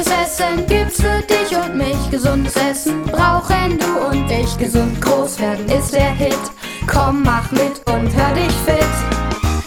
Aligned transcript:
gutes 0.00 0.12
Essen 0.12 0.66
gibt's 0.66 0.96
für 0.96 1.22
dich 1.22 1.56
und 1.56 1.76
mich. 1.76 2.10
Gesundes 2.10 2.56
Essen 2.56 3.02
brauchen 3.04 3.78
du 3.78 4.08
und 4.08 4.30
ich. 4.30 4.56
Gesund 4.56 5.00
groß 5.00 5.38
werden 5.40 5.66
ist 5.68 5.92
der 5.92 6.12
Hit. 6.12 6.38
Komm, 6.86 7.22
mach 7.22 7.50
mit 7.50 7.80
und 7.86 8.08
hör 8.14 8.34
dich 8.34 8.52
fit. 8.64 8.86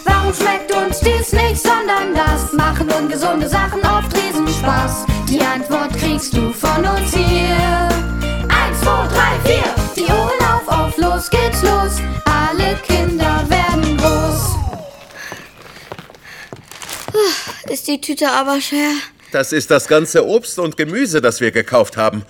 Warum 0.04 0.34
schmeckt 0.34 0.72
uns 0.74 1.00
dies 1.00 1.32
nicht, 1.32 1.62
sondern 1.62 2.14
das? 2.14 2.52
Machen 2.52 2.90
ungesunde 2.90 3.48
Sachen 3.48 3.80
oft 3.80 4.14
Riesenspaß. 4.16 5.06
Die 5.28 5.40
Antwort 5.40 5.96
kriegst 5.96 6.34
du 6.34 6.52
von 6.52 6.84
uns 6.84 7.14
hier. 7.14 7.88
Eins, 8.48 8.80
zwei, 8.80 9.06
drei, 9.08 9.38
vier. 9.44 9.74
Die 9.96 10.10
Ohren 10.10 10.40
auf, 10.52 10.68
auf, 10.68 10.96
los 10.98 11.30
geht's 11.30 11.62
los. 11.62 12.00
Alle 12.24 12.74
Kinder 12.86 13.44
werden 13.48 13.96
groß. 13.96 14.56
Ist 17.70 17.86
die 17.86 18.00
Tüte 18.00 18.30
aber 18.30 18.60
schwer? 18.60 18.94
Das 19.34 19.52
ist 19.52 19.72
das 19.72 19.88
ganze 19.88 20.24
Obst 20.28 20.60
und 20.60 20.76
Gemüse, 20.76 21.20
das 21.20 21.40
wir 21.40 21.50
gekauft 21.50 21.96
haben. 21.96 22.24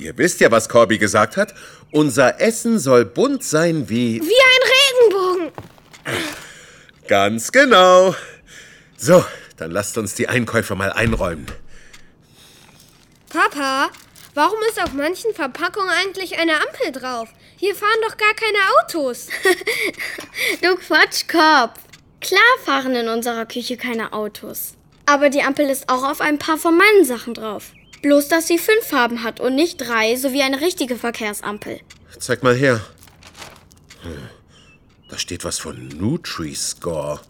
Ihr 0.00 0.18
wisst 0.18 0.40
ja, 0.40 0.50
was 0.50 0.68
Corby 0.68 0.98
gesagt 0.98 1.36
hat. 1.36 1.54
Unser 1.92 2.40
Essen 2.40 2.80
soll 2.80 3.04
bunt 3.04 3.44
sein 3.44 3.88
wie... 3.88 4.20
Wie 4.20 4.24
ein 4.24 5.12
Regenbogen. 5.38 5.52
Ganz 7.06 7.52
genau. 7.52 8.16
So, 8.96 9.24
dann 9.56 9.70
lasst 9.70 9.96
uns 9.98 10.16
die 10.16 10.28
Einkäufe 10.28 10.74
mal 10.74 10.92
einräumen. 10.92 11.46
Papa, 13.32 13.90
warum 14.34 14.58
ist 14.68 14.82
auf 14.82 14.94
manchen 14.94 15.32
Verpackungen 15.34 15.90
eigentlich 15.90 16.38
eine 16.40 16.54
Ampel 16.54 16.90
drauf? 16.90 17.28
Hier 17.56 17.76
fahren 17.76 18.00
doch 18.08 18.16
gar 18.16 18.34
keine 18.34 18.58
Autos. 18.80 19.28
Du 20.60 20.74
Quatschkopf. 20.74 21.78
Klar 22.20 22.58
fahren 22.64 22.96
in 22.96 23.08
unserer 23.08 23.46
Küche 23.46 23.76
keine 23.76 24.12
Autos. 24.12 24.74
Aber 25.06 25.30
die 25.30 25.42
Ampel 25.42 25.68
ist 25.68 25.88
auch 25.88 26.04
auf 26.08 26.20
ein 26.20 26.38
paar 26.38 26.56
von 26.58 26.76
meinen 26.76 27.04
Sachen 27.04 27.34
drauf. 27.34 27.72
Bloß, 28.02 28.28
dass 28.28 28.48
sie 28.48 28.58
fünf 28.58 28.84
Farben 28.86 29.22
hat 29.22 29.40
und 29.40 29.54
nicht 29.54 29.76
drei, 29.78 30.16
so 30.16 30.32
wie 30.32 30.42
eine 30.42 30.60
richtige 30.60 30.96
Verkehrsampel. 30.96 31.80
Zeig 32.18 32.42
mal 32.42 32.54
her. 32.54 32.80
Hm, 34.02 34.28
Da 35.08 35.18
steht 35.18 35.44
was 35.44 35.58
von 35.58 35.88
Nutri-Score. 35.88 37.20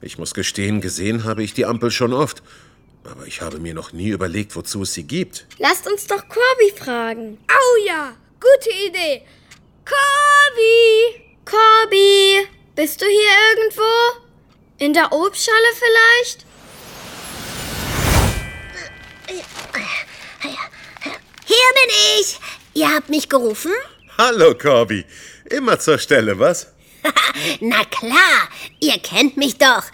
Ich 0.00 0.18
muss 0.18 0.34
gestehen, 0.34 0.80
gesehen 0.80 1.24
habe 1.24 1.42
ich 1.44 1.54
die 1.54 1.66
Ampel 1.66 1.90
schon 1.90 2.12
oft. 2.12 2.42
Aber 3.04 3.26
ich 3.26 3.40
habe 3.40 3.58
mir 3.58 3.74
noch 3.74 3.92
nie 3.92 4.08
überlegt, 4.08 4.54
wozu 4.56 4.82
es 4.82 4.94
sie 4.94 5.04
gibt. 5.04 5.46
Lasst 5.58 5.86
uns 5.88 6.06
doch 6.06 6.22
Corby 6.28 6.72
fragen. 6.76 7.38
Au 7.48 7.86
ja, 7.86 8.14
gute 8.40 8.70
Idee. 8.86 9.22
Corby! 9.84 11.22
Corby, 11.44 12.46
bist 12.76 13.00
du 13.00 13.04
hier 13.06 13.58
irgendwo? 13.58 13.82
In 14.78 14.92
der 14.92 15.12
Obstschale 15.12 15.56
vielleicht? 15.74 16.46
Hier 20.42 21.56
bin 21.74 21.94
ich. 22.20 22.38
Ihr 22.74 22.94
habt 22.94 23.08
mich 23.08 23.28
gerufen? 23.28 23.72
Hallo, 24.18 24.54
Corby. 24.54 25.04
Immer 25.50 25.78
zur 25.78 25.98
Stelle, 25.98 26.38
was? 26.38 26.72
Na 27.60 27.84
klar, 27.84 28.48
ihr 28.80 28.98
kennt 28.98 29.36
mich 29.36 29.58
doch. 29.58 29.84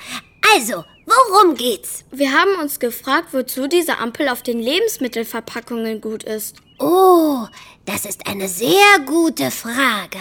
Also, 0.55 0.85
worum 1.07 1.55
geht's? 1.57 2.05
Wir 2.11 2.33
haben 2.33 2.55
uns 2.61 2.79
gefragt, 2.79 3.29
wozu 3.33 3.67
diese 3.67 3.99
Ampel 3.99 4.29
auf 4.29 4.43
den 4.43 4.61
Lebensmittelverpackungen 4.61 6.01
gut 6.01 6.23
ist. 6.25 6.57
Oh, 6.79 7.47
das 7.87 8.05
ist 8.05 8.27
eine 8.29 8.49
sehr 8.49 8.99
gute 9.07 9.51
Frage. 9.51 10.19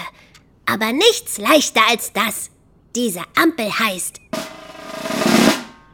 Aber 0.65 0.91
nichts 0.91 1.37
leichter 1.37 1.81
als 1.87 2.13
das. 2.13 2.49
Diese 2.95 3.21
Ampel 3.35 3.71
heißt 3.77 4.19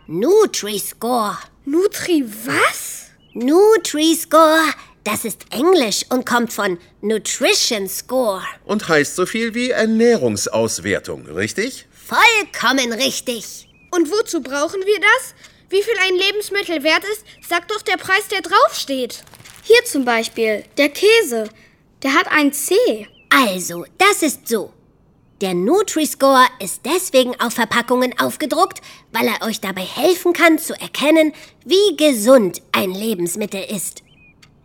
Nutri-Score. 0.07 1.37
Nutri 1.65 2.23
was? 2.45 3.02
Nutri-Score, 3.33 4.61
das 5.03 5.25
ist 5.25 5.45
Englisch 5.49 6.05
und 6.09 6.25
kommt 6.25 6.53
von 6.53 6.77
Nutrition 7.01 7.89
Score. 7.89 8.43
Und 8.63 8.87
heißt 8.87 9.15
so 9.15 9.25
viel 9.25 9.55
wie 9.55 9.71
Ernährungsauswertung, 9.71 11.25
richtig? 11.27 11.87
Vollkommen 11.91 12.93
richtig. 12.93 13.67
Und 13.89 14.11
wozu 14.11 14.41
brauchen 14.41 14.81
wir 14.85 14.99
das? 14.99 15.33
Wie 15.69 15.81
viel 15.81 15.95
ein 16.03 16.13
Lebensmittel 16.13 16.83
wert 16.83 17.03
ist, 17.11 17.25
sagt 17.49 17.71
doch 17.71 17.81
der 17.81 17.97
Preis, 17.97 18.27
der 18.29 18.41
draufsteht. 18.41 19.23
Hier 19.63 19.83
zum 19.85 20.05
Beispiel 20.05 20.63
der 20.77 20.89
Käse. 20.89 21.49
Der 22.03 22.13
hat 22.13 22.27
ein 22.29 22.53
C. 22.53 22.75
Also, 23.29 23.85
das 23.97 24.21
ist 24.21 24.47
so. 24.47 24.71
Der 25.43 25.53
Nutri-Score 25.53 26.45
ist 26.59 26.85
deswegen 26.85 27.37
auf 27.41 27.55
Verpackungen 27.55 28.17
aufgedruckt, 28.17 28.81
weil 29.11 29.27
er 29.27 29.45
euch 29.45 29.59
dabei 29.59 29.81
helfen 29.81 30.31
kann 30.31 30.57
zu 30.57 30.73
erkennen, 30.79 31.33
wie 31.65 31.97
gesund 31.97 32.61
ein 32.71 32.91
Lebensmittel 32.91 33.61
ist. 33.61 34.03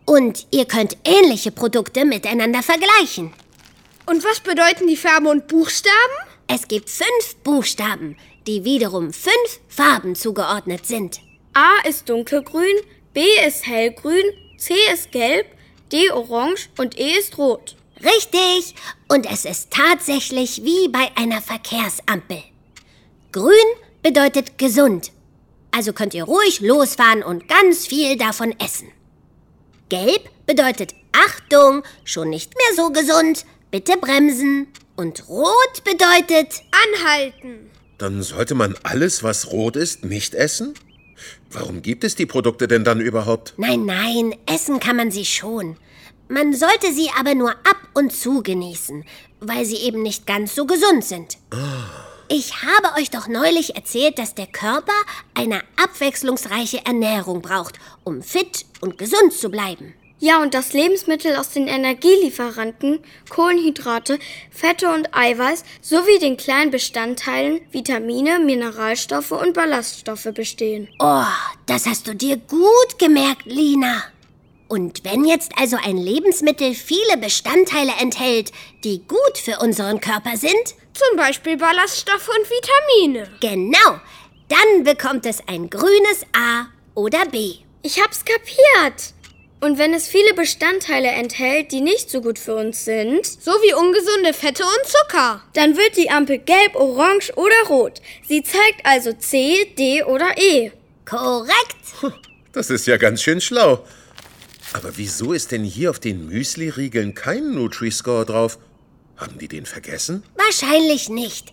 Und 0.05 0.47
ihr 0.51 0.63
könnt 0.63 0.95
ähnliche 1.03 1.51
Produkte 1.51 2.05
miteinander 2.05 2.63
vergleichen. 2.63 3.33
Und 4.05 4.23
was 4.23 4.39
bedeuten 4.39 4.87
die 4.87 4.95
Farben 4.95 5.27
und 5.27 5.49
Buchstaben? 5.49 6.15
Es 6.47 6.69
gibt 6.69 6.89
fünf 6.89 7.35
Buchstaben, 7.43 8.15
die 8.47 8.63
wiederum 8.63 9.11
fünf 9.11 9.59
Farben 9.67 10.15
zugeordnet 10.15 10.85
sind. 10.85 11.19
A 11.55 11.89
ist 11.89 12.07
dunkelgrün, 12.07 12.77
B 13.13 13.25
ist 13.45 13.67
hellgrün, 13.67 14.23
C 14.57 14.75
ist 14.93 15.11
gelb, 15.11 15.45
D 15.91 16.09
orange 16.09 16.69
und 16.77 16.97
E 16.97 17.17
ist 17.17 17.37
rot. 17.37 17.75
Richtig. 18.03 18.75
Und 19.07 19.31
es 19.31 19.45
ist 19.45 19.71
tatsächlich 19.71 20.63
wie 20.63 20.87
bei 20.89 21.09
einer 21.15 21.41
Verkehrsampel. 21.41 22.41
Grün 23.31 23.53
bedeutet 24.01 24.57
gesund. 24.57 25.11
Also 25.71 25.93
könnt 25.93 26.13
ihr 26.13 26.23
ruhig 26.23 26.61
losfahren 26.61 27.23
und 27.23 27.47
ganz 27.47 27.85
viel 27.85 28.17
davon 28.17 28.55
essen. 28.59 28.87
Gelb 29.89 30.29
bedeutet 30.45 30.95
Achtung, 31.11 31.83
schon 32.03 32.29
nicht 32.29 32.53
mehr 32.55 32.75
so 32.75 32.91
gesund, 32.91 33.45
bitte 33.71 33.97
bremsen. 33.97 34.67
Und 34.95 35.29
rot 35.29 35.83
bedeutet 35.83 36.61
Anhalten. 36.85 37.69
Dann 37.97 38.21
sollte 38.21 38.55
man 38.55 38.75
alles, 38.83 39.23
was 39.23 39.51
rot 39.51 39.75
ist, 39.75 40.03
nicht 40.03 40.33
essen? 40.33 40.73
Warum 41.51 41.81
gibt 41.81 42.03
es 42.03 42.15
die 42.15 42.25
Produkte 42.25 42.67
denn 42.67 42.83
dann 42.83 42.99
überhaupt? 42.99 43.53
Nein, 43.57 43.85
nein, 43.85 44.35
essen 44.45 44.79
kann 44.79 44.95
man 44.95 45.11
sie 45.11 45.25
schon. 45.25 45.77
Man 46.27 46.53
sollte 46.53 46.93
sie 46.93 47.09
aber 47.17 47.33
nur 47.33 47.51
ab 47.51 47.77
und 47.99 48.11
zu 48.13 48.41
genießen, 48.41 49.03
weil 49.41 49.65
sie 49.65 49.77
eben 49.77 50.01
nicht 50.01 50.25
ganz 50.25 50.55
so 50.55 50.65
gesund 50.65 51.03
sind. 51.03 51.37
Ich 52.29 52.63
habe 52.63 52.99
euch 52.99 53.09
doch 53.09 53.27
neulich 53.27 53.75
erzählt, 53.75 54.17
dass 54.17 54.35
der 54.35 54.47
Körper 54.47 54.93
eine 55.33 55.61
abwechslungsreiche 55.75 56.85
Ernährung 56.85 57.41
braucht, 57.41 57.79
um 58.03 58.21
fit 58.21 58.65
und 58.81 58.97
gesund 58.97 59.33
zu 59.33 59.49
bleiben. 59.49 59.93
Ja, 60.21 60.41
und 60.41 60.53
dass 60.53 60.73
Lebensmittel 60.73 61.35
aus 61.37 61.51
den 61.51 61.67
Energielieferanten, 61.67 62.99
Kohlenhydrate, 63.29 64.19
Fette 64.51 64.89
und 64.93 65.15
Eiweiß 65.15 65.63
sowie 65.81 66.19
den 66.19 66.35
kleinen 66.35 66.71
Bestandteilen 66.71 67.61
Vitamine, 67.71 68.39
Mineralstoffe 68.39 69.31
und 69.31 69.53
Ballaststoffe 69.53 70.27
bestehen. 70.33 70.89
Oh, 70.99 71.23
das 71.65 71.85
hast 71.85 72.07
du 72.07 72.15
dir 72.15 72.35
gut 72.35 72.99
gemerkt, 72.99 73.45
Lina. 73.45 74.03
Und 74.69 75.03
wenn 75.03 75.25
jetzt 75.25 75.51
also 75.57 75.77
ein 75.83 75.97
Lebensmittel 75.97 76.73
viele 76.75 77.17
Bestandteile 77.17 77.91
enthält, 77.99 78.51
die 78.83 78.99
gut 79.07 79.37
für 79.37 79.57
unseren 79.59 79.99
Körper 79.99 80.37
sind, 80.37 80.53
Zum 80.93 81.17
Beispiel 81.17 81.57
Ballaststoffe 81.57 82.29
und 82.29 82.47
Vitamine. 82.49 83.29
genau, 83.41 83.99
dann 84.47 84.83
bekommt 84.83 85.25
es 85.25 85.39
ein 85.47 85.69
grünes 85.69 86.23
A 86.33 86.67
oder 86.95 87.25
B. 87.25 87.55
Ich 87.81 87.99
hab's 88.01 88.23
kapiert. 88.25 89.13
Und 89.61 89.77
wenn 89.77 89.93
es 89.93 90.07
viele 90.07 90.33
Bestandteile 90.35 91.09
enthält, 91.09 91.71
die 91.73 91.81
nicht 91.81 92.09
so 92.09 92.21
gut 92.21 92.39
für 92.39 92.55
uns 92.55 92.85
sind, 92.85 93.25
So 93.25 93.51
wie 93.51 93.73
ungesunde 93.73 94.33
Fette 94.33 94.63
und 94.63 94.87
Zucker. 94.87 95.41
dann 95.53 95.75
wird 95.77 95.97
die 95.97 96.09
Ampel 96.09 96.37
gelb, 96.37 96.75
orange 96.75 97.31
oder 97.35 97.67
rot. 97.67 98.01
Sie 98.27 98.41
zeigt 98.43 98.85
also 98.85 99.11
C, 99.13 99.65
D 99.77 100.03
oder 100.03 100.37
E. 100.37 100.71
Korrekt. 101.05 101.75
Das 102.53 102.69
ist 102.69 102.87
ja 102.87 102.97
ganz 102.97 103.21
schön 103.21 103.41
schlau. 103.41 103.83
Aber 104.73 104.97
wieso 104.97 105.33
ist 105.33 105.51
denn 105.51 105.63
hier 105.63 105.89
auf 105.89 105.99
den 105.99 106.27
Müsli-Riegeln 106.27 107.13
kein 107.15 107.53
Nutri-Score 107.53 108.25
drauf? 108.25 108.59
Haben 109.17 109.37
die 109.39 109.47
den 109.47 109.65
vergessen? 109.65 110.23
Wahrscheinlich 110.35 111.09
nicht. 111.09 111.51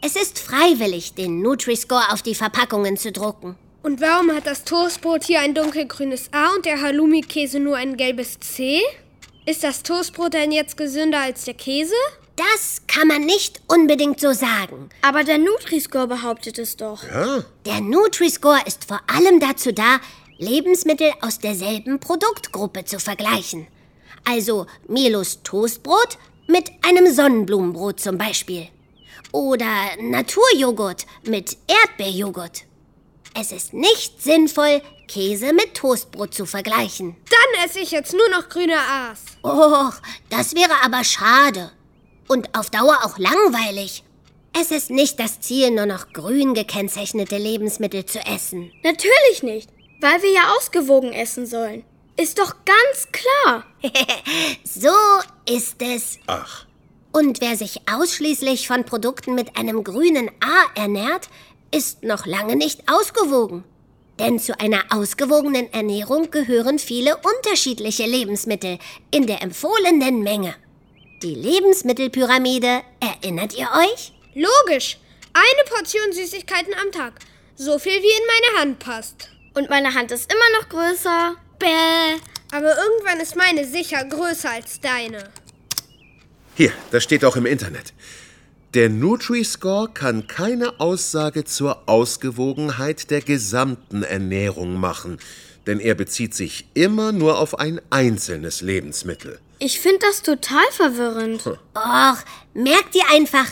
Es 0.00 0.14
ist 0.14 0.38
freiwillig, 0.38 1.14
den 1.14 1.40
Nutri-Score 1.42 2.12
auf 2.12 2.22
die 2.22 2.34
Verpackungen 2.34 2.96
zu 2.96 3.10
drucken. 3.10 3.56
Und 3.82 4.00
warum 4.00 4.30
hat 4.32 4.46
das 4.46 4.64
Toastbrot 4.64 5.24
hier 5.24 5.40
ein 5.40 5.54
dunkelgrünes 5.54 6.30
A 6.32 6.54
und 6.54 6.66
der 6.66 6.80
Halloumi-Käse 6.82 7.58
nur 7.58 7.76
ein 7.76 7.96
gelbes 7.96 8.38
C? 8.38 8.80
Ist 9.46 9.64
das 9.64 9.82
Toastbrot 9.82 10.34
denn 10.34 10.52
jetzt 10.52 10.76
gesünder 10.76 11.20
als 11.20 11.44
der 11.44 11.54
Käse? 11.54 11.94
Das 12.36 12.82
kann 12.86 13.08
man 13.08 13.24
nicht 13.24 13.60
unbedingt 13.66 14.20
so 14.20 14.32
sagen. 14.32 14.90
Aber 15.02 15.24
der 15.24 15.38
Nutri-Score 15.38 16.06
behauptet 16.06 16.58
es 16.58 16.76
doch. 16.76 17.02
Ja, 17.02 17.44
Der 17.66 17.80
Nutri-Score 17.80 18.60
ist 18.66 18.84
vor 18.84 19.00
allem 19.08 19.40
dazu 19.40 19.72
da, 19.72 19.98
Lebensmittel 20.38 21.12
aus 21.20 21.40
derselben 21.40 21.98
Produktgruppe 21.98 22.84
zu 22.84 23.00
vergleichen. 23.00 23.66
Also 24.24 24.66
Milos 24.86 25.42
Toastbrot 25.42 26.16
mit 26.46 26.70
einem 26.86 27.12
Sonnenblumenbrot 27.12 27.98
zum 28.00 28.18
Beispiel. 28.18 28.68
Oder 29.32 29.66
Naturjoghurt 30.00 31.06
mit 31.24 31.56
Erdbeerjoghurt. 31.66 32.64
es 33.34 33.52
ist 33.52 33.74
nicht 33.74 34.22
sinnvoll, 34.22 34.80
Käse 35.08 35.52
mit 35.52 35.74
Toastbrot 35.74 36.32
zu 36.34 36.46
vergleichen. 36.46 37.16
Dann 37.30 37.64
esse 37.64 37.80
ich 37.80 37.90
jetzt 37.90 38.12
nur 38.12 38.28
noch 38.30 38.48
grüne 38.48 38.78
Aas. 38.78 39.20
Och, 39.42 40.00
das 40.30 40.54
wäre 40.54 40.84
aber 40.84 41.02
schade. 41.02 41.72
Und 42.28 42.56
auf 42.56 42.70
Dauer 42.70 43.00
auch 43.04 43.18
langweilig. 43.18 44.04
Es 44.58 44.70
ist 44.70 44.90
nicht 44.90 45.18
das 45.20 45.40
Ziel, 45.40 45.70
nur 45.70 45.86
noch 45.86 46.12
grün 46.12 46.54
gekennzeichnete 46.54 47.38
Lebensmittel 47.38 48.06
zu 48.06 48.18
essen. 48.20 48.72
Natürlich 48.82 49.42
nicht, 49.42 49.70
weil 50.00 50.22
wir 50.22 50.30
ja 50.32 50.54
ausgewogen 50.56 51.12
essen 51.12 51.46
sollen. 51.46 51.84
Ist 52.16 52.38
doch 52.38 52.54
ganz 52.64 53.08
klar. 53.12 53.64
So 54.64 54.90
ist 55.48 55.80
es. 55.80 56.18
Ach, 56.26 56.66
Und 57.12 57.40
wer 57.40 57.56
sich 57.56 57.80
ausschließlich 57.90 58.66
von 58.68 58.84
Produkten 58.84 59.34
mit 59.34 59.56
einem 59.56 59.82
grünen 59.82 60.28
A 60.40 60.80
ernährt, 60.80 61.28
ist 61.74 62.02
noch 62.04 62.26
lange 62.26 62.56
nicht 62.56 62.82
ausgewogen. 62.90 63.64
Denn 64.18 64.38
zu 64.38 64.58
einer 64.58 64.84
ausgewogenen 64.90 65.72
Ernährung 65.72 66.30
gehören 66.30 66.78
viele 66.78 67.16
unterschiedliche 67.16 68.04
Lebensmittel 68.04 68.78
in 69.10 69.26
der 69.26 69.42
empfohlenen 69.42 70.22
Menge. 70.22 70.54
Die 71.22 71.34
Lebensmittelpyramide, 71.34 72.82
erinnert 73.00 73.56
ihr 73.56 73.68
euch? 73.76 74.12
Logisch. 74.34 74.98
Eine 75.32 75.70
Portion 75.70 76.12
Süßigkeiten 76.12 76.74
am 76.74 76.92
Tag. 76.92 77.14
So 77.56 77.78
viel 77.78 77.92
wie 77.92 77.96
in 77.96 78.26
meine 78.26 78.60
Hand 78.60 78.78
passt. 78.78 79.30
Und 79.58 79.70
meine 79.70 79.92
Hand 79.92 80.12
ist 80.12 80.32
immer 80.32 80.60
noch 80.60 80.68
größer. 80.68 81.34
Bäh. 81.58 81.66
Aber 82.52 82.76
irgendwann 82.78 83.18
ist 83.18 83.34
meine 83.34 83.66
sicher 83.66 84.04
größer 84.04 84.50
als 84.50 84.78
deine. 84.78 85.30
hier, 86.54 86.70
das 86.92 87.02
steht 87.02 87.24
auch 87.24 87.34
im 87.34 87.44
Internet. 87.44 87.92
Der 88.74 88.88
Nutri-Score 88.88 89.90
kann 89.92 90.28
keine 90.28 90.78
Aussage 90.78 91.42
zur 91.44 91.88
Ausgewogenheit 91.88 93.10
der 93.10 93.20
gesamten 93.20 94.04
Ernährung 94.04 94.78
machen, 94.78 95.18
denn 95.66 95.80
er 95.80 95.96
bezieht 95.96 96.36
sich 96.36 96.68
immer 96.74 97.10
nur 97.10 97.40
auf 97.40 97.58
ein 97.58 97.80
einzelnes 97.90 98.60
Lebensmittel. 98.60 99.40
Ich 99.58 99.80
finde 99.80 99.98
das 100.06 100.22
total 100.22 100.70
verwirrend. 100.70 101.44
Och, 101.44 102.18
merk 102.54 102.92
dir 102.92 103.10
einfach, 103.12 103.46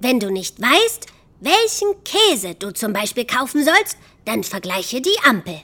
wenn 0.00 0.18
du 0.18 0.32
nicht 0.32 0.60
weißt, 0.60 1.06
welchen 1.40 2.02
Käse 2.04 2.54
du 2.54 2.72
zum 2.72 2.92
Beispiel 2.92 3.24
kaufen 3.24 3.64
sollst, 3.64 3.96
dann 4.24 4.44
vergleiche 4.44 5.00
die 5.00 5.16
Ampel. 5.24 5.60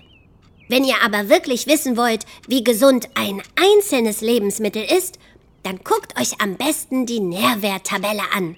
Wenn 0.69 0.85
ihr 0.85 1.03
aber 1.05 1.29
wirklich 1.29 1.67
wissen 1.67 1.97
wollt, 1.97 2.25
wie 2.49 2.65
gesund 2.65 3.09
ein 3.15 3.43
einzelnes 3.57 4.21
Lebensmittel 4.21 4.85
ist, 4.85 5.19
dann 5.63 5.79
guckt 5.85 6.19
euch 6.21 6.41
am 6.41 6.57
besten 6.57 7.07
die 7.07 7.21
Nährwerttabelle 7.21 8.23
an. 8.35 8.57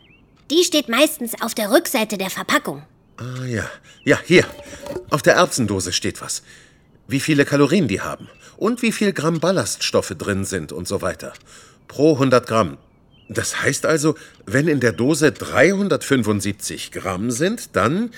Die 0.51 0.63
steht 0.65 0.89
meistens 0.89 1.41
auf 1.41 1.55
der 1.55 1.71
Rückseite 1.71 2.19
der 2.19 2.31
Verpackung. 2.31 2.83
Ah 3.17 3.45
ja, 3.47 3.69
ja, 4.05 4.19
hier. 4.25 4.47
Auf 5.11 5.23
der 5.23 5.35
Erbsendose 5.35 5.93
steht 5.93 6.21
was. 6.21 6.43
Wie 7.09 7.21
viele 7.21 7.45
Kalorien 7.45 7.89
die 7.89 8.01
haben 8.01 8.29
und 8.57 8.83
wie 8.83 8.93
viel 8.93 9.13
Gramm 9.13 9.41
Ballaststoffe 9.41 10.15
drin 10.17 10.45
sind 10.45 10.73
und 10.73 10.89
so 10.89 11.03
weiter. 11.03 11.33
Pro 11.89 12.15
100 12.15 12.47
Gramm. 12.47 12.79
Das 13.29 13.63
heißt 13.63 13.87
also, 13.87 14.17
wenn 14.47 14.69
in 14.69 14.81
der 14.81 14.93
Dose 14.93 15.33
375 15.33 16.93
Gramm 16.93 17.31
sind, 17.31 17.77
dann... 17.77 18.11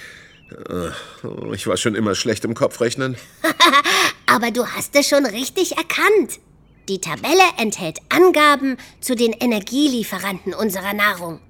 Äh, 0.69 1.55
ich 1.55 1.67
war 1.67 1.77
schon 1.77 1.95
immer 1.95 2.15
schlecht 2.15 2.45
im 2.45 2.55
Kopfrechnen. 2.55 3.17
Aber 4.27 4.51
du 4.51 4.67
hast 4.67 4.95
es 4.95 5.09
schon 5.09 5.27
richtig 5.27 5.77
erkannt. 5.77 6.41
Die 6.89 7.01
Tabelle 7.01 7.43
enthält 7.59 7.99
Angaben 8.11 8.77
zu 9.01 9.17
den 9.17 9.33
Energielieferanten 9.33 10.55
unserer 10.55 10.95
Nahrung. 10.95 11.41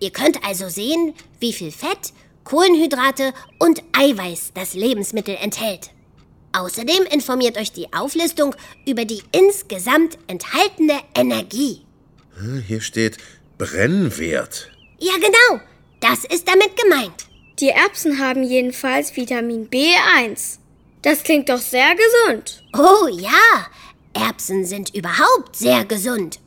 Ihr 0.00 0.10
könnt 0.10 0.42
also 0.46 0.68
sehen, 0.68 1.12
wie 1.40 1.52
viel 1.52 1.72
Fett, 1.72 2.12
Kohlenhydrate 2.44 3.34
und 3.58 3.82
Eiweiß 3.92 4.52
das 4.54 4.72
Lebensmittel 4.74 5.36
enthält. 5.42 5.90
Außerdem 6.52 7.04
informiert 7.12 7.58
euch 7.58 7.72
die 7.72 7.92
Auflistung 7.92 8.54
über 8.86 9.04
die 9.04 9.22
insgesamt 9.32 10.18
enthaltene 10.26 11.00
Energie. 11.14 11.82
Hm, 12.38 12.62
Hier 12.66 12.80
steht 12.80 13.16
Brennwert. 13.58 14.70
Ja, 14.98 15.14
genau, 15.16 15.60
das 16.00 16.24
ist 16.24 16.48
damit 16.48 16.76
gemeint. 16.76 17.26
Die 17.60 17.70
Erbsen 17.70 18.18
haben 18.18 18.42
jedenfalls 18.44 19.16
Vitamin 19.16 19.68
B1. 19.68 20.58
Das 21.02 21.22
klingt 21.22 21.48
doch 21.48 21.60
sehr 21.60 21.94
gesund. 21.94 22.62
Oh 22.76 23.08
ja, 23.08 23.66
Erbsen 24.12 24.64
sind 24.64 24.94
überhaupt 24.94 25.56
sehr 25.56 25.84
gesund. 25.84 26.38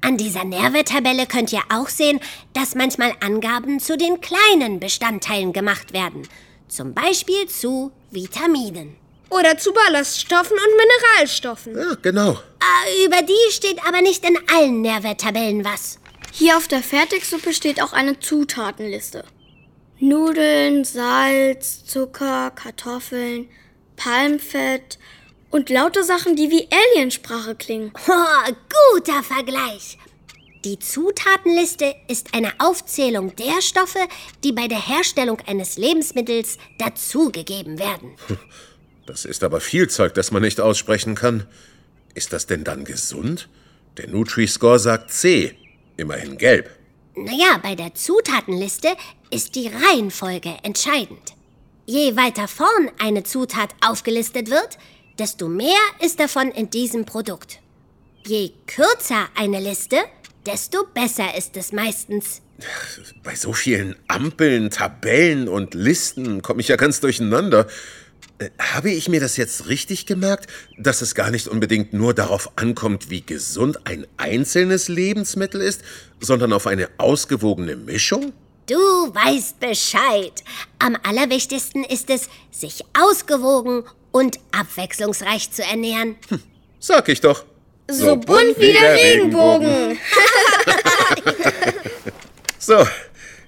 An 0.00 0.16
dieser 0.18 0.44
Nährwerttabelle 0.44 1.26
könnt 1.26 1.52
ihr 1.52 1.62
auch 1.70 1.88
sehen, 1.88 2.20
dass 2.52 2.74
manchmal 2.74 3.12
Angaben 3.20 3.80
zu 3.80 3.96
den 3.96 4.20
kleinen 4.20 4.78
Bestandteilen 4.80 5.54
gemacht 5.54 5.94
werden. 5.94 6.28
Zum 6.68 6.92
Beispiel 6.92 7.46
zu 7.48 7.90
Vitaminen. 8.10 8.96
Oder 9.34 9.58
zu 9.58 9.72
Ballaststoffen 9.72 10.56
und 10.56 10.76
Mineralstoffen. 10.76 11.76
Ja, 11.76 11.96
genau. 12.00 12.38
Ah, 12.60 13.04
über 13.04 13.20
die 13.22 13.50
steht 13.52 13.84
aber 13.84 14.00
nicht 14.00 14.24
in 14.24 14.38
allen 14.54 14.80
Nährwerttabellen 14.80 15.64
was. 15.64 15.98
Hier 16.32 16.56
auf 16.56 16.68
der 16.68 16.82
Fertigsuppe 16.82 17.52
steht 17.52 17.82
auch 17.82 17.92
eine 17.92 18.20
Zutatenliste. 18.20 19.24
Nudeln, 19.98 20.84
Salz, 20.84 21.84
Zucker, 21.84 22.52
Kartoffeln, 22.52 23.48
Palmfett 23.96 24.98
und 25.50 25.68
lauter 25.68 26.04
Sachen, 26.04 26.36
die 26.36 26.50
wie 26.50 26.68
Aliensprache 26.94 27.56
klingen. 27.56 27.92
Oh, 28.08 28.52
guter 28.94 29.22
Vergleich. 29.24 29.98
Die 30.64 30.78
Zutatenliste 30.78 31.94
ist 32.08 32.34
eine 32.34 32.52
Aufzählung 32.58 33.34
der 33.36 33.60
Stoffe, 33.60 33.98
die 34.44 34.52
bei 34.52 34.68
der 34.68 34.86
Herstellung 34.86 35.38
eines 35.46 35.76
Lebensmittels 35.76 36.56
dazugegeben 36.78 37.78
werden. 37.80 38.14
Das 39.06 39.24
ist 39.24 39.44
aber 39.44 39.60
viel 39.60 39.88
Zeug, 39.88 40.14
das 40.14 40.30
man 40.30 40.42
nicht 40.42 40.60
aussprechen 40.60 41.14
kann. 41.14 41.46
Ist 42.14 42.32
das 42.32 42.46
denn 42.46 42.64
dann 42.64 42.84
gesund? 42.84 43.48
Der 43.96 44.08
Nutri-Score 44.08 44.78
sagt 44.78 45.10
C. 45.10 45.56
Immerhin 45.96 46.38
gelb. 46.38 46.70
Naja, 47.16 47.58
bei 47.62 47.74
der 47.74 47.94
Zutatenliste 47.94 48.88
ist 49.30 49.54
die 49.54 49.68
Reihenfolge 49.68 50.56
entscheidend. 50.62 51.34
Je 51.86 52.16
weiter 52.16 52.48
vorn 52.48 52.90
eine 52.98 53.22
Zutat 53.22 53.70
aufgelistet 53.86 54.50
wird, 54.50 54.78
desto 55.18 55.48
mehr 55.48 55.78
ist 56.00 56.18
davon 56.18 56.50
in 56.50 56.70
diesem 56.70 57.04
Produkt. 57.04 57.60
Je 58.26 58.52
kürzer 58.66 59.28
eine 59.36 59.60
Liste, 59.60 59.98
desto 60.46 60.84
besser 60.92 61.36
ist 61.36 61.56
es 61.56 61.72
meistens. 61.72 62.40
Bei 63.22 63.34
so 63.34 63.52
vielen 63.52 63.96
Ampeln, 64.08 64.70
Tabellen 64.70 65.48
und 65.48 65.74
Listen 65.74 66.42
komme 66.42 66.60
ich 66.62 66.68
ja 66.68 66.76
ganz 66.76 67.00
durcheinander. 67.00 67.66
Äh, 68.38 68.50
Habe 68.58 68.90
ich 68.90 69.08
mir 69.08 69.20
das 69.20 69.36
jetzt 69.36 69.68
richtig 69.68 70.06
gemerkt, 70.06 70.50
dass 70.78 71.02
es 71.02 71.14
gar 71.14 71.30
nicht 71.30 71.48
unbedingt 71.48 71.92
nur 71.92 72.14
darauf 72.14 72.50
ankommt, 72.56 73.10
wie 73.10 73.22
gesund 73.22 73.86
ein 73.86 74.06
einzelnes 74.16 74.88
Lebensmittel 74.88 75.60
ist, 75.60 75.82
sondern 76.20 76.52
auf 76.52 76.66
eine 76.66 76.88
ausgewogene 76.98 77.76
Mischung? 77.76 78.32
Du 78.66 78.76
weißt 78.76 79.60
Bescheid. 79.60 80.42
Am 80.78 80.96
allerwichtigsten 81.02 81.84
ist 81.84 82.08
es, 82.10 82.28
sich 82.50 82.82
ausgewogen 82.98 83.84
und 84.10 84.38
abwechslungsreich 84.52 85.50
zu 85.50 85.62
ernähren. 85.62 86.16
Sag 86.80 87.08
ich 87.08 87.20
doch. 87.20 87.44
So 87.90 88.16
bunt 88.16 88.58
wie 88.58 88.72
der 88.72 88.94
Regenbogen. 88.94 89.98
So, 92.66 92.82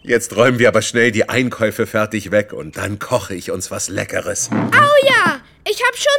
jetzt 0.06 0.36
räumen 0.36 0.58
wir 0.58 0.68
aber 0.68 0.82
schnell 0.82 1.10
die 1.12 1.28
Einkäufe 1.28 1.86
fertig 1.86 2.30
weg 2.30 2.52
und 2.52 2.76
dann 2.76 2.98
koche 2.98 3.34
ich 3.34 3.50
uns 3.50 3.70
was 3.70 3.88
Leckeres. 3.88 4.50
Oh 4.52 5.06
ja, 5.08 5.40
ich 5.68 5.82
hab 5.82 5.96
schon 5.96 6.12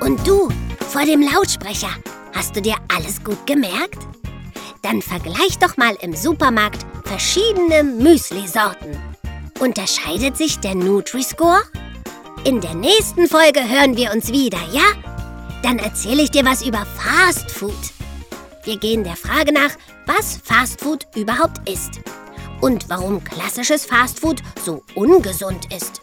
Und 0.00 0.26
du, 0.26 0.48
vor 0.88 1.04
dem 1.04 1.22
Lautsprecher, 1.22 1.90
hast 2.34 2.54
du 2.56 2.62
dir 2.62 2.76
alles 2.94 3.22
gut 3.22 3.46
gemerkt? 3.46 3.98
Dann 4.82 5.02
vergleich 5.02 5.58
doch 5.60 5.76
mal 5.76 5.96
im 6.00 6.14
Supermarkt 6.14 6.86
verschiedene 7.04 7.82
Müsli-Sorten. 7.82 8.96
Unterscheidet 9.58 10.36
sich 10.36 10.60
der 10.60 10.74
Nutri-Score? 10.74 11.62
In 12.44 12.60
der 12.60 12.74
nächsten 12.74 13.26
Folge 13.26 13.60
hören 13.68 13.96
wir 13.96 14.12
uns 14.12 14.30
wieder, 14.30 14.58
ja? 14.72 14.84
Dann 15.62 15.78
erzähle 15.78 16.22
ich 16.22 16.30
dir 16.30 16.44
was 16.44 16.64
über 16.64 16.86
Fast 16.96 17.50
Food. 17.50 17.74
Wir 18.64 18.78
gehen 18.78 19.04
der 19.04 19.16
Frage 19.16 19.52
nach, 19.52 19.70
was 20.06 20.38
Fast 20.42 20.80
Food 20.80 21.06
überhaupt 21.16 21.68
ist 21.68 22.00
und 22.60 22.88
warum 22.88 23.22
klassisches 23.22 23.86
Fast 23.86 24.20
Food 24.20 24.42
so 24.64 24.82
ungesund 24.94 25.72
ist. 25.74 26.02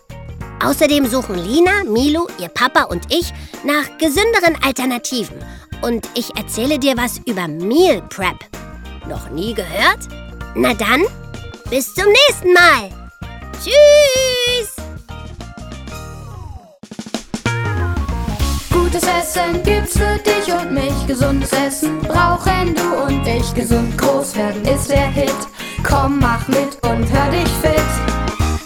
Außerdem 0.64 1.06
suchen 1.08 1.36
Lina, 1.36 1.84
Milo, 1.86 2.28
ihr 2.40 2.48
Papa 2.48 2.84
und 2.84 3.14
ich 3.14 3.34
nach 3.64 3.98
gesünderen 3.98 4.58
Alternativen. 4.64 5.38
Und 5.82 6.08
ich 6.16 6.36
erzähle 6.38 6.80
dir 6.80 6.96
was 6.96 7.20
über 7.26 7.48
Meal 7.48 8.02
Prep. 8.04 8.38
Noch 9.08 9.30
nie 9.30 9.54
gehört? 9.54 10.08
Na 10.56 10.74
dann, 10.74 11.04
bis 11.70 11.94
zum 11.94 12.06
nächsten 12.06 12.54
Mal. 12.54 12.90
Tschüss! 13.62 14.33
Gutes 18.94 19.10
Essen 19.10 19.64
gibt's 19.64 19.98
für 19.98 20.20
dich 20.20 20.54
und 20.54 20.72
mich. 20.72 21.08
Gesundes 21.08 21.52
Essen 21.52 22.00
brauchen 22.02 22.76
du 22.76 23.06
und 23.06 23.26
ich. 23.26 23.52
Gesund 23.56 23.98
groß 23.98 24.36
werden 24.36 24.64
ist 24.66 24.88
der 24.88 25.08
Hit. 25.08 25.34
Komm, 25.84 26.20
mach 26.20 26.48
mit 26.48 26.78
und 26.86 27.12
hör 27.12 27.32
dich 27.32 27.50
fit. 27.64 27.82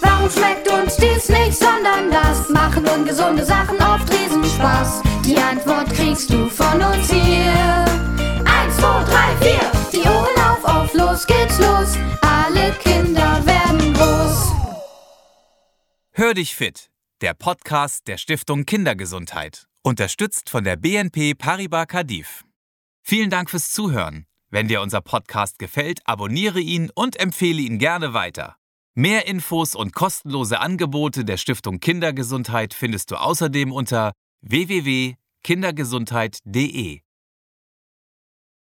Warum 0.01 0.29
schmeckt 0.29 0.69
uns 0.69 0.97
dies 0.97 1.29
nicht, 1.29 1.57
sondern 1.57 2.11
das? 2.11 2.49
Machen 2.49 2.85
ungesunde 2.89 3.45
Sachen 3.45 3.77
oft 3.77 4.11
Riesenspaß. 4.11 5.01
Die 5.23 5.37
Antwort 5.37 5.93
kriegst 5.93 6.29
du 6.29 6.49
von 6.49 6.81
uns 6.81 7.09
hier. 7.09 7.85
Eins, 8.43 8.75
zwei, 8.75 9.03
drei, 9.05 9.33
vier. 9.39 9.71
Die 9.93 10.05
Ohren 10.09 10.41
auf, 10.51 10.65
auf, 10.65 10.93
los 10.93 11.25
geht's 11.25 11.57
los. 11.57 11.97
Alle 12.19 12.73
Kinder 12.83 13.41
werden 13.45 13.93
groß. 13.93 14.51
Hör 16.11 16.33
dich 16.33 16.53
fit, 16.53 16.89
der 17.21 17.33
Podcast 17.33 18.09
der 18.09 18.17
Stiftung 18.17 18.65
Kindergesundheit, 18.65 19.67
unterstützt 19.87 20.49
von 20.49 20.65
der 20.65 20.75
BNP 20.75 21.33
Paribas 21.33 21.87
Cardif. 21.87 22.43
Vielen 23.03 23.29
Dank 23.29 23.49
fürs 23.49 23.71
Zuhören. 23.71 24.25
Wenn 24.49 24.67
dir 24.67 24.81
unser 24.81 24.99
Podcast 24.99 25.59
gefällt, 25.59 26.01
abonniere 26.05 26.59
ihn 26.59 26.91
und 26.93 27.17
empfehle 27.17 27.61
ihn 27.61 27.79
gerne 27.79 28.13
weiter. 28.13 28.57
Mehr 28.95 29.27
Infos 29.27 29.75
und 29.75 29.93
kostenlose 29.93 30.59
Angebote 30.59 31.23
der 31.23 31.37
Stiftung 31.37 31.79
Kindergesundheit 31.79 32.73
findest 32.73 33.11
du 33.11 33.15
außerdem 33.15 33.71
unter 33.71 34.11
www.kindergesundheit.de. 34.41 36.99